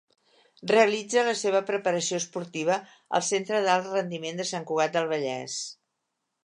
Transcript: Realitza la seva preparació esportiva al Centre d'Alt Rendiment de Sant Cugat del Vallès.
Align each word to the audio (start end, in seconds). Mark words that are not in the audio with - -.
Realitza 0.69 1.25
la 1.27 1.35
seva 1.41 1.61
preparació 1.67 2.21
esportiva 2.23 2.79
al 3.19 3.25
Centre 3.29 3.61
d'Alt 3.69 3.93
Rendiment 3.95 4.43
de 4.43 4.51
Sant 4.55 4.69
Cugat 4.73 4.99
del 4.99 5.11
Vallès. 5.15 5.63